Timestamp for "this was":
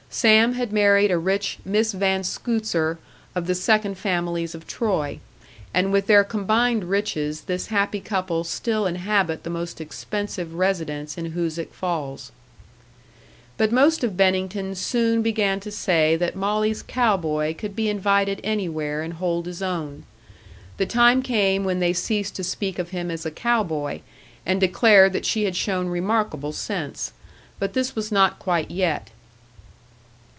27.71-28.11